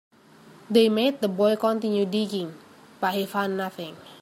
They 0.67 0.89
made 0.89 1.21
the 1.21 1.27
boy 1.27 1.55
continue 1.57 2.07
digging, 2.07 2.55
but 2.99 3.13
he 3.13 3.27
found 3.27 3.55
nothing. 3.55 3.95